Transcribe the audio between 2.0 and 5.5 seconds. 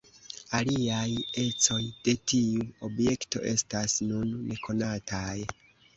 de tiu objekto restas nun nekonataj.